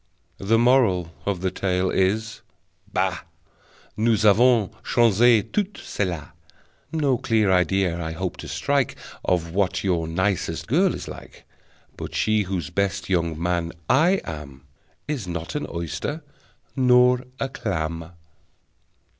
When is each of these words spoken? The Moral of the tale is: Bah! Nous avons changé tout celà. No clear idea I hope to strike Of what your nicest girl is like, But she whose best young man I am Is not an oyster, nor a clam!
The 0.39 0.57
Moral 0.57 1.11
of 1.27 1.41
the 1.41 1.51
tale 1.51 1.91
is: 1.91 2.41
Bah! 2.91 3.19
Nous 3.95 4.25
avons 4.25 4.73
changé 4.83 5.43
tout 5.51 5.73
celà. 5.73 6.31
No 6.91 7.19
clear 7.19 7.51
idea 7.51 8.01
I 8.03 8.13
hope 8.13 8.37
to 8.37 8.47
strike 8.47 8.95
Of 9.23 9.51
what 9.53 9.83
your 9.83 10.07
nicest 10.07 10.65
girl 10.65 10.95
is 10.95 11.07
like, 11.07 11.45
But 11.97 12.15
she 12.15 12.41
whose 12.49 12.71
best 12.71 13.11
young 13.11 13.39
man 13.39 13.73
I 13.87 14.21
am 14.23 14.63
Is 15.07 15.27
not 15.27 15.53
an 15.53 15.67
oyster, 15.71 16.23
nor 16.75 17.23
a 17.39 17.47
clam! 17.47 18.11